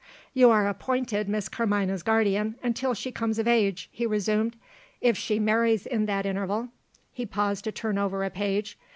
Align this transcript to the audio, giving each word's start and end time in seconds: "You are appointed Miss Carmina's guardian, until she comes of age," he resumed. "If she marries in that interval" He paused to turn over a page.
"You 0.33 0.49
are 0.49 0.67
appointed 0.67 1.29
Miss 1.29 1.47
Carmina's 1.47 2.01
guardian, 2.01 2.55
until 2.63 2.95
she 2.95 3.11
comes 3.11 3.37
of 3.37 3.47
age," 3.47 3.87
he 3.91 4.07
resumed. 4.07 4.55
"If 4.99 5.15
she 5.15 5.37
marries 5.37 5.85
in 5.85 6.07
that 6.07 6.25
interval" 6.25 6.69
He 7.13 7.27
paused 7.27 7.65
to 7.65 7.71
turn 7.71 7.99
over 7.99 8.23
a 8.23 8.31
page. 8.31 8.79